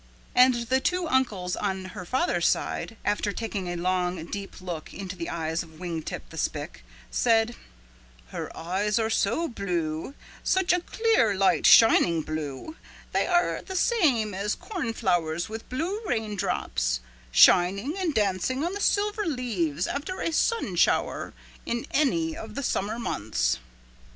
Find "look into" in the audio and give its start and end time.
4.59-5.15